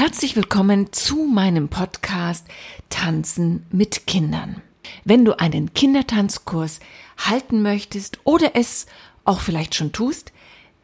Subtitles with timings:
[0.00, 2.46] Herzlich willkommen zu meinem Podcast
[2.88, 4.62] Tanzen mit Kindern.
[5.04, 6.78] Wenn du einen Kindertanzkurs
[7.16, 8.86] halten möchtest oder es
[9.24, 10.30] auch vielleicht schon tust,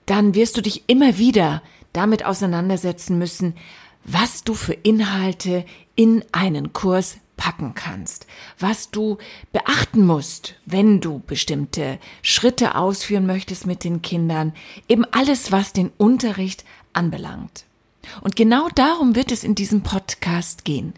[0.06, 3.54] dann wirst du dich immer wieder damit auseinandersetzen müssen,
[4.02, 8.26] was du für Inhalte in einen Kurs packen kannst,
[8.58, 9.18] was du
[9.52, 14.54] beachten musst, wenn du bestimmte Schritte ausführen möchtest mit den Kindern,
[14.88, 17.64] eben alles, was den Unterricht anbelangt.
[18.22, 20.94] Und genau darum wird es in diesem Podcast gehen.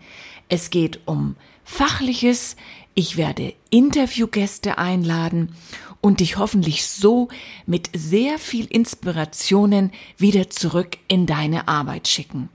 [0.48, 2.56] Es geht um Fachliches,
[2.94, 5.54] ich werde Interviewgäste einladen
[6.00, 7.28] und dich hoffentlich so
[7.66, 12.48] mit sehr viel Inspirationen wieder zurück in deine Arbeit schicken.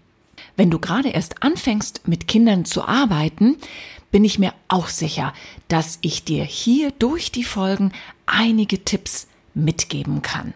[0.55, 3.57] Wenn du gerade erst anfängst, mit Kindern zu arbeiten,
[4.11, 5.33] bin ich mir auch sicher,
[5.67, 7.91] dass ich dir hier durch die Folgen
[8.25, 10.53] einige Tipps mitgeben kann.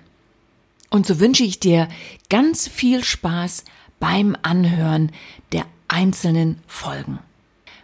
[0.89, 1.89] Und so wünsche ich dir
[2.29, 3.65] ganz viel Spaß
[3.99, 5.11] beim Anhören
[5.51, 7.19] der einzelnen Folgen.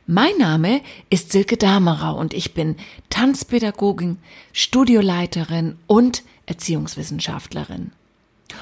[0.08, 2.76] Mein Name ist Silke Damerau und ich bin
[3.10, 4.18] Tanzpädagogin,
[4.52, 7.92] Studioleiterin und Erziehungswissenschaftlerin.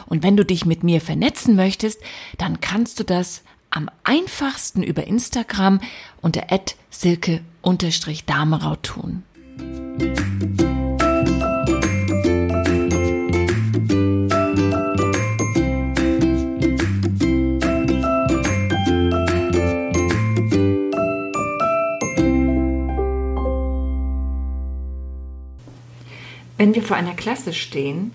[0.06, 2.02] Und wenn du dich mit mir vernetzen möchtest,
[2.38, 5.80] dann kannst du das am einfachsten über Instagram
[6.22, 6.46] unter
[6.92, 9.24] silke-damerau tun.
[26.60, 28.12] Wenn wir vor einer Klasse stehen,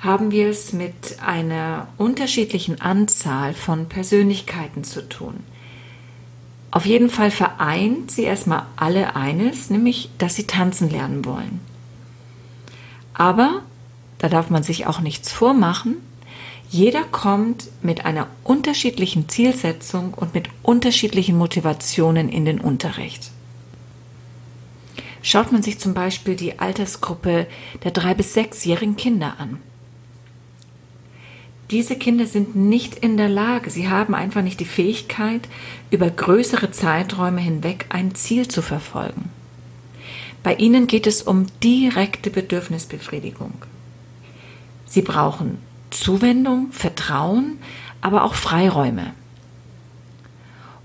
[0.00, 5.44] haben wir es mit einer unterschiedlichen Anzahl von Persönlichkeiten zu tun.
[6.72, 11.60] Auf jeden Fall vereint sie erstmal alle eines, nämlich, dass sie tanzen lernen wollen.
[13.14, 13.62] Aber,
[14.18, 15.98] da darf man sich auch nichts vormachen,
[16.68, 23.30] jeder kommt mit einer unterschiedlichen Zielsetzung und mit unterschiedlichen Motivationen in den Unterricht.
[25.26, 27.48] Schaut man sich zum Beispiel die Altersgruppe
[27.82, 29.58] der drei bis sechsjährigen Kinder an.
[31.72, 35.48] Diese Kinder sind nicht in der Lage, sie haben einfach nicht die Fähigkeit,
[35.90, 39.30] über größere Zeiträume hinweg ein Ziel zu verfolgen.
[40.44, 43.54] Bei ihnen geht es um direkte Bedürfnisbefriedigung.
[44.84, 45.58] Sie brauchen
[45.90, 47.58] Zuwendung, Vertrauen,
[48.00, 49.12] aber auch Freiräume.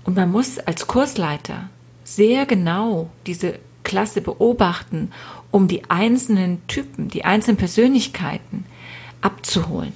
[0.02, 1.70] Und man muss als Kursleiter
[2.02, 3.60] sehr genau diese
[3.92, 5.12] Klasse beobachten,
[5.50, 8.64] um die einzelnen Typen, die einzelnen Persönlichkeiten
[9.20, 9.92] abzuholen.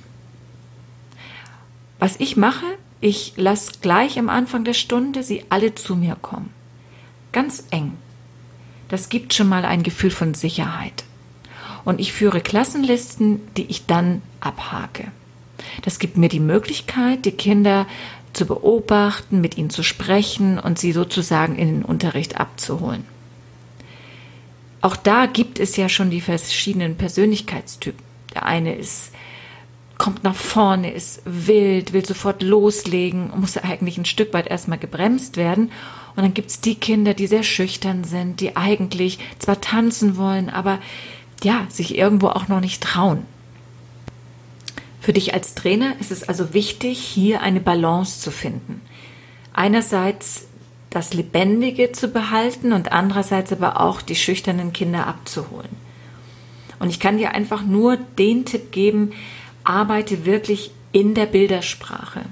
[1.99, 2.67] Was ich mache,
[3.01, 6.51] ich lasse gleich am Anfang der Stunde sie alle zu mir kommen.
[7.33, 7.93] Ganz eng.
[8.89, 11.05] Das gibt schon mal ein Gefühl von Sicherheit.
[11.87, 15.11] Und ich führe Klassenlisten, die ich dann abhake.
[15.81, 17.87] Das gibt mir die Möglichkeit, die Kinder
[18.35, 23.16] zu beobachten, mit ihnen zu sprechen und sie sozusagen in den Unterricht abzuholen.
[24.87, 28.05] Auch da gibt es ja schon die verschiedenen Persönlichkeitstypen.
[28.33, 29.11] Der eine ist
[29.99, 35.37] kommt nach vorne, ist wild, will sofort loslegen, muss eigentlich ein Stück weit erstmal gebremst
[35.37, 35.73] werden.
[36.15, 40.51] Und dann gibt es die Kinder, die sehr schüchtern sind, die eigentlich zwar tanzen wollen,
[40.51, 40.79] aber
[41.43, 43.27] ja, sich irgendwo auch noch nicht trauen.
[45.01, 48.83] Für dich als Trainer ist es also wichtig, hier eine Balance zu finden.
[49.53, 50.47] Einerseits
[50.97, 55.69] das Lebendige zu behalten und andererseits aber auch die schüchternen Kinder abzuholen.
[56.79, 59.13] Und ich kann dir einfach nur den Tipp geben,
[59.63, 62.23] arbeite wirklich in der Bildersprache.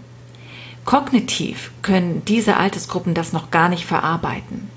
[0.87, 4.71] Kognitiv können diese Altersgruppen das noch gar nicht verarbeiten.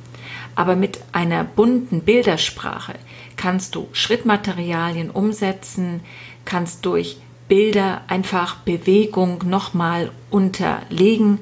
[0.53, 2.95] Aber mit einer bunten Bildersprache
[3.37, 6.01] kannst du Schrittmaterialien umsetzen,
[6.43, 11.39] kannst durch Bilder einfach Bewegung nochmal unterlegen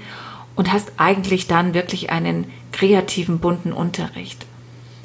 [0.56, 4.46] und hast eigentlich dann wirklich einen kreativen, bunten Unterricht.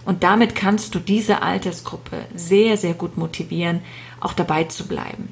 [0.04, 3.80] Und damit kannst du diese Altersgruppe sehr, sehr gut motivieren,
[4.20, 5.28] auch dabei zu bleiben.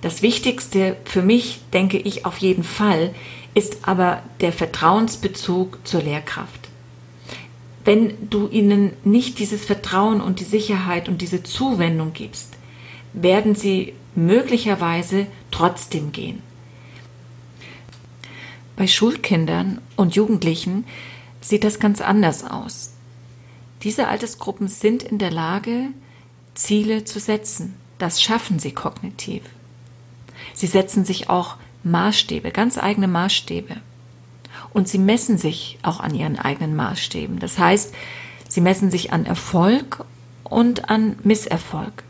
[0.00, 3.14] Das Wichtigste für mich, denke ich auf jeden Fall,
[3.54, 6.68] ist aber der Vertrauensbezug zur Lehrkraft.
[7.84, 12.54] Wenn du ihnen nicht dieses Vertrauen und die Sicherheit und diese Zuwendung gibst,
[13.14, 16.42] werden sie möglicherweise trotzdem gehen.
[18.78, 20.84] Bei Schulkindern und Jugendlichen
[21.40, 22.92] sieht das ganz anders aus.
[23.82, 25.88] Diese Altersgruppen sind in der Lage,
[26.54, 27.74] Ziele zu setzen.
[27.98, 29.42] Das schaffen sie kognitiv.
[30.54, 33.78] Sie setzen sich auch Maßstäbe, ganz eigene Maßstäbe.
[34.72, 37.40] Und sie messen sich auch an ihren eigenen Maßstäben.
[37.40, 37.92] Das heißt,
[38.48, 40.04] sie messen sich an Erfolg
[40.44, 42.04] und an Misserfolg.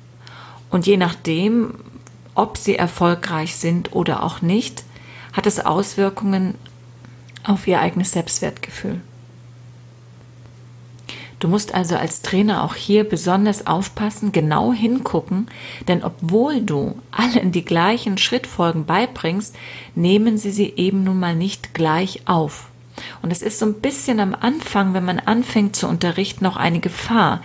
[0.69, 1.77] Und je nachdem,
[2.35, 4.85] ob sie erfolgreich sind oder auch nicht,
[5.39, 6.57] hat es Auswirkungen
[7.45, 9.01] auf ihr eigenes Selbstwertgefühl.
[11.39, 15.47] Du musst also als Trainer auch hier besonders aufpassen, genau hingucken,
[15.87, 19.55] denn obwohl du allen die gleichen Schrittfolgen beibringst,
[19.95, 22.69] nehmen sie sie eben nun mal nicht gleich auf.
[23.23, 26.81] Und es ist so ein bisschen am Anfang, wenn man anfängt zu unterrichten, noch eine
[26.81, 27.43] Gefahr.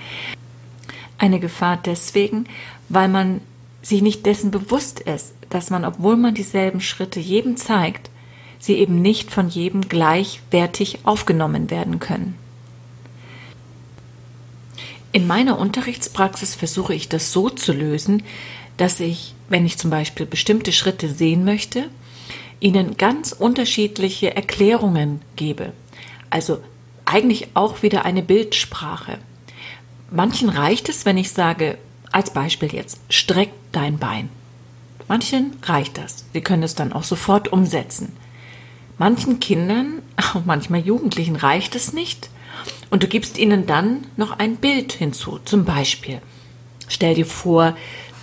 [1.19, 2.45] Eine Gefahr deswegen,
[2.89, 3.41] weil man
[3.83, 8.09] sich nicht dessen bewusst ist, dass man, obwohl man dieselben Schritte jedem zeigt,
[8.57, 12.35] sie eben nicht von jedem gleichwertig aufgenommen werden können.
[15.12, 18.24] In meiner Unterrichtspraxis versuche ich das so zu lösen,
[18.77, 21.89] dass ich, wenn ich zum Beispiel bestimmte Schritte sehen möchte,
[22.59, 25.74] ihnen ganz unterschiedliche Erklärungen gebe.
[26.29, 26.63] Also
[27.06, 29.19] eigentlich auch wieder eine Bildsprache.
[30.09, 31.77] Manchen reicht es, wenn ich sage,
[32.13, 34.30] als Beispiel jetzt, streck dein Bein.
[35.07, 36.25] Manchen reicht das.
[36.33, 38.13] Sie können es dann auch sofort umsetzen.
[38.98, 42.30] Manchen Kindern, auch manchmal Jugendlichen reicht es nicht
[42.89, 45.39] und du gibst ihnen dann noch ein Bild hinzu.
[45.44, 46.21] Zum Beispiel,
[46.88, 47.75] stell dir vor,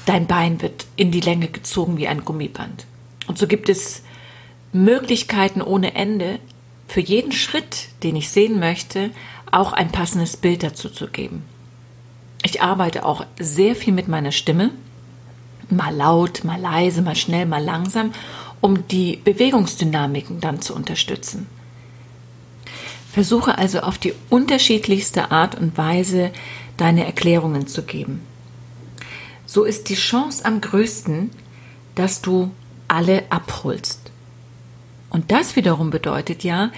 [0.06, 2.86] dein Bein wird in die Länge gezogen wie ein Gummiband.
[3.26, 4.02] Und so gibt es
[4.72, 6.38] Möglichkeiten ohne Ende,
[6.86, 9.10] für jeden Schritt, den ich sehen möchte,
[9.52, 11.44] auch ein passendes Bild dazu zu geben.
[12.42, 14.70] Ich arbeite auch sehr viel mit meiner Stimme,
[15.68, 18.12] mal laut, mal leise, mal schnell, mal langsam,
[18.60, 21.46] um die Bewegungsdynamiken dann zu unterstützen.
[23.12, 26.30] Versuche also auf die unterschiedlichste Art und Weise
[26.76, 28.22] deine Erklärungen zu geben.
[29.46, 31.30] So ist die Chance am größten,
[31.96, 32.52] dass du
[32.86, 34.12] alle abholst.
[35.10, 36.70] Und das wiederum bedeutet ja,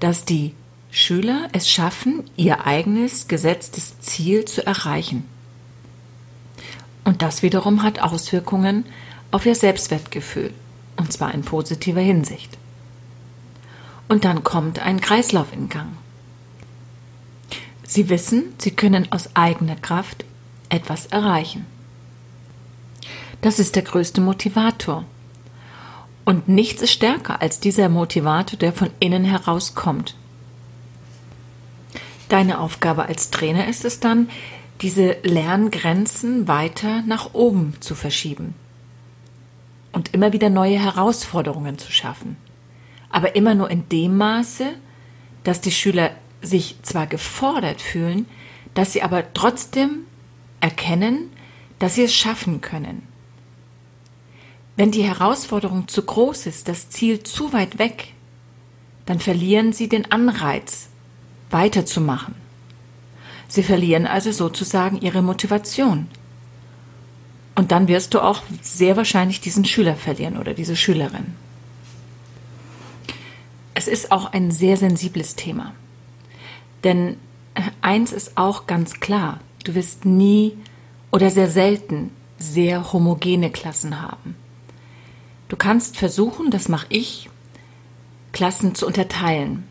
[0.00, 0.52] dass die
[0.92, 5.24] Schüler es schaffen, ihr eigenes gesetztes Ziel zu erreichen.
[7.02, 8.86] Und das wiederum hat Auswirkungen
[9.32, 10.54] auf ihr Selbstwertgefühl,
[10.96, 12.56] und zwar in positiver Hinsicht
[14.12, 15.96] und dann kommt ein Kreislauf in Gang.
[17.82, 20.26] Sie wissen, sie können aus eigener Kraft
[20.68, 21.64] etwas erreichen.
[23.40, 25.06] Das ist der größte Motivator.
[26.26, 30.14] Und nichts ist stärker als dieser Motivator, der von innen herauskommt.
[32.32, 34.30] Deine Aufgabe als Trainer ist es dann,
[34.80, 38.54] diese Lerngrenzen weiter nach oben zu verschieben
[39.92, 42.36] und immer wieder neue Herausforderungen zu schaffen
[43.12, 44.74] aber immer nur in dem Maße,
[45.44, 48.26] dass die Schüler sich zwar gefordert fühlen,
[48.74, 50.06] dass sie aber trotzdem
[50.60, 51.30] erkennen,
[51.78, 53.06] dass sie es schaffen können.
[54.76, 58.14] Wenn die Herausforderung zu groß ist, das Ziel zu weit weg,
[59.04, 60.88] dann verlieren sie den Anreiz,
[61.52, 62.34] weiterzumachen.
[63.48, 66.08] Sie verlieren also sozusagen ihre Motivation.
[67.54, 71.34] Und dann wirst du auch sehr wahrscheinlich diesen Schüler verlieren oder diese Schülerin.
[73.74, 75.74] Es ist auch ein sehr sensibles Thema.
[76.82, 77.16] Denn
[77.82, 80.56] eins ist auch ganz klar, du wirst nie
[81.10, 84.34] oder sehr selten sehr homogene Klassen haben.
[85.48, 87.28] Du kannst versuchen, das mache ich,
[88.32, 89.64] Klassen zu unterteilen.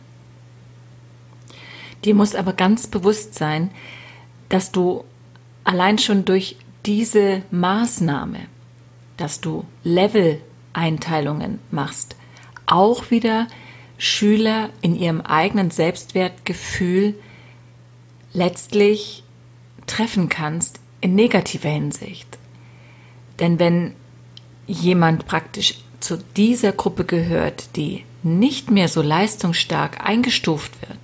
[2.04, 3.72] Dir muss aber ganz bewusst sein,
[4.50, 5.04] dass du
[5.64, 8.40] allein schon durch diese Maßnahme,
[9.18, 12.16] dass du Level-Einteilungen machst,
[12.66, 13.48] auch wieder
[13.98, 17.16] Schüler in ihrem eigenen Selbstwertgefühl
[18.34, 19.24] letztlich
[19.86, 22.38] treffen kannst in negativer Hinsicht.
[23.40, 23.94] Denn wenn
[24.68, 31.01] jemand praktisch zu dieser Gruppe gehört, die nicht mehr so leistungsstark eingestuft wird,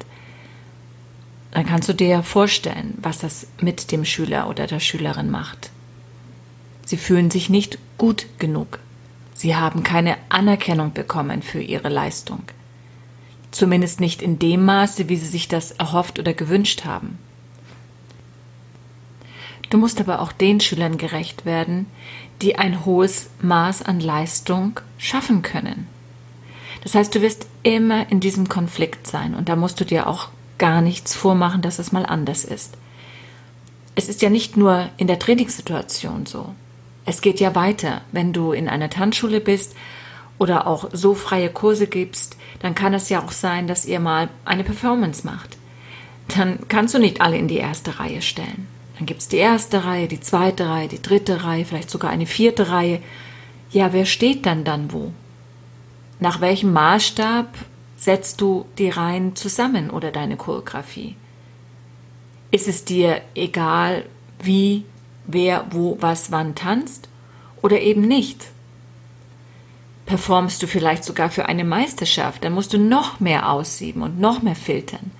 [1.57, 5.71] dann kannst du dir ja vorstellen, was das mit dem Schüler oder der Schülerin macht.
[6.85, 8.77] Sie fühlen sich nicht gut genug.
[9.33, 12.43] Sie haben keine Anerkennung bekommen für ihre Leistung.
[13.49, 17.17] Zumindest nicht in dem Maße, wie sie sich das erhofft oder gewünscht haben.
[19.71, 21.87] Du musst aber auch den Schülern gerecht werden,
[22.43, 25.87] die ein hohes Maß an Leistung schaffen können.
[26.83, 30.29] Das heißt, du wirst immer in diesem Konflikt sein und da musst du dir auch
[30.57, 32.77] gar nichts vormachen, dass es mal anders ist.
[33.95, 36.53] Es ist ja nicht nur in der Trainingssituation so.
[37.05, 39.75] Es geht ja weiter, wenn du in einer Tanzschule bist
[40.37, 44.29] oder auch so freie Kurse gibst, dann kann es ja auch sein, dass ihr mal
[44.45, 45.57] eine Performance macht.
[46.35, 48.67] Dann kannst du nicht alle in die erste Reihe stellen.
[48.97, 52.25] Dann gibt es die erste Reihe, die zweite Reihe, die dritte Reihe, vielleicht sogar eine
[52.25, 52.99] vierte Reihe.
[53.71, 55.11] Ja, wer steht dann dann wo?
[56.19, 57.47] Nach welchem Maßstab
[57.97, 61.17] setzt du die Reihen zusammen oder deine Choreografie?
[62.51, 64.05] Ist es dir egal,
[64.41, 64.85] wie,
[65.25, 67.09] wer, wo, was, wann tanzt
[67.61, 68.47] oder eben nicht?
[70.07, 74.41] performst du vielleicht sogar für eine Meisterschaft, dann musst du noch mehr aussieben und noch
[74.41, 75.11] mehr filtern.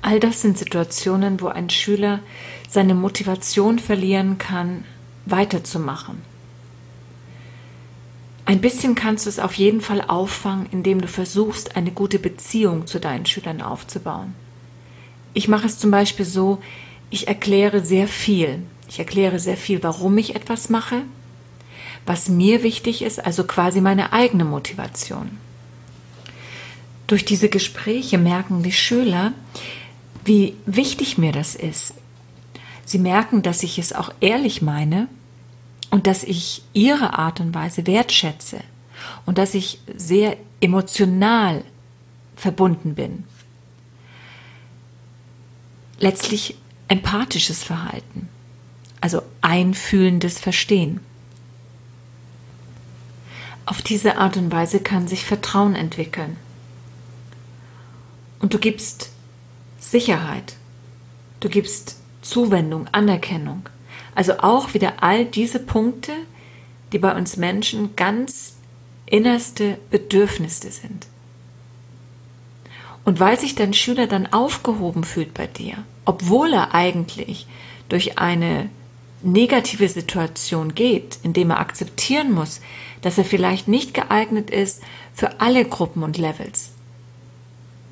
[0.00, 2.20] All das sind Situationen, wo ein Schüler
[2.68, 4.84] seine Motivation verlieren kann,
[5.26, 6.22] weiterzumachen.
[8.50, 12.84] Ein bisschen kannst du es auf jeden Fall auffangen, indem du versuchst, eine gute Beziehung
[12.84, 14.34] zu deinen Schülern aufzubauen.
[15.34, 16.60] Ich mache es zum Beispiel so,
[17.10, 18.64] ich erkläre sehr viel.
[18.88, 21.02] Ich erkläre sehr viel, warum ich etwas mache,
[22.06, 25.30] was mir wichtig ist, also quasi meine eigene Motivation.
[27.06, 29.32] Durch diese Gespräche merken die Schüler,
[30.24, 31.94] wie wichtig mir das ist.
[32.84, 35.06] Sie merken, dass ich es auch ehrlich meine
[35.90, 38.60] und dass ich ihre Art und Weise wertschätze
[39.26, 41.64] und dass ich sehr emotional
[42.36, 43.24] verbunden bin.
[45.98, 46.56] Letztlich
[46.88, 48.28] empathisches Verhalten,
[49.00, 51.00] also einfühlendes Verstehen.
[53.66, 56.36] Auf diese Art und Weise kann sich Vertrauen entwickeln.
[58.40, 59.10] Und du gibst
[59.78, 60.54] Sicherheit,
[61.40, 63.68] du gibst Zuwendung, Anerkennung.
[64.14, 66.12] Also auch wieder all diese Punkte,
[66.92, 68.56] die bei uns Menschen ganz
[69.06, 71.06] innerste Bedürfnisse sind.
[73.04, 75.74] Und weil sich dein Schüler dann aufgehoben fühlt bei dir,
[76.04, 77.46] obwohl er eigentlich
[77.88, 78.68] durch eine
[79.22, 82.60] negative Situation geht, indem er akzeptieren muss,
[83.02, 84.82] dass er vielleicht nicht geeignet ist
[85.14, 86.70] für alle Gruppen und Levels,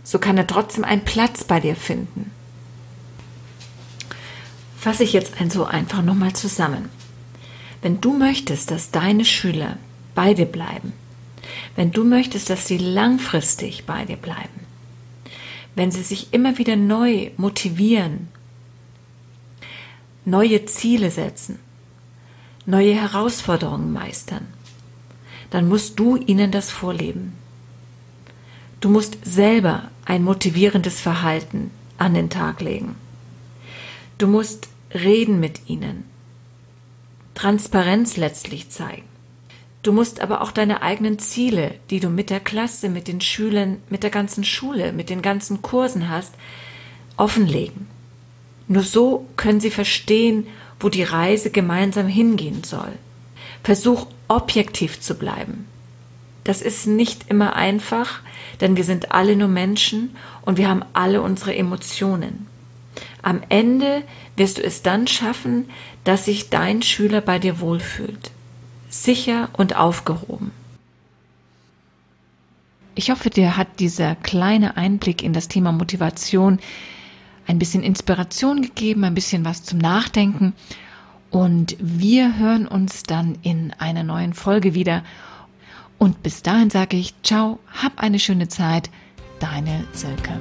[0.04, 2.30] so kann er trotzdem einen Platz bei dir finden
[4.78, 6.88] fasse ich jetzt ein einfach nochmal zusammen.
[7.82, 9.76] Wenn du möchtest, dass deine Schüler
[10.14, 10.92] bei dir bleiben,
[11.76, 14.66] wenn du möchtest, dass sie langfristig bei dir bleiben,
[15.74, 18.28] wenn sie sich immer wieder neu motivieren,
[20.24, 21.58] neue Ziele setzen,
[22.66, 24.46] neue Herausforderungen meistern,
[25.50, 27.32] dann musst du ihnen das vorleben.
[28.80, 32.96] Du musst selber ein motivierendes Verhalten an den Tag legen.
[34.18, 36.02] Du musst reden mit ihnen,
[37.34, 39.04] Transparenz letztlich zeigen.
[39.84, 43.76] Du musst aber auch deine eigenen Ziele, die du mit der Klasse, mit den Schülern,
[43.88, 46.34] mit der ganzen Schule, mit den ganzen Kursen hast,
[47.16, 47.86] offenlegen.
[48.66, 50.48] Nur so können sie verstehen,
[50.80, 52.92] wo die Reise gemeinsam hingehen soll.
[53.62, 55.66] Versuch objektiv zu bleiben.
[56.42, 58.20] Das ist nicht immer einfach,
[58.60, 62.48] denn wir sind alle nur Menschen und wir haben alle unsere Emotionen.
[63.22, 64.02] Am Ende
[64.36, 65.68] wirst du es dann schaffen,
[66.04, 68.30] dass sich dein Schüler bei dir wohlfühlt,
[68.88, 70.52] sicher und aufgehoben.
[72.94, 76.58] Ich hoffe, dir hat dieser kleine Einblick in das Thema Motivation
[77.46, 80.52] ein bisschen Inspiration gegeben, ein bisschen was zum Nachdenken.
[81.30, 85.04] Und wir hören uns dann in einer neuen Folge wieder.
[85.98, 88.90] Und bis dahin sage ich, ciao, hab eine schöne Zeit,
[89.40, 90.32] deine Silke.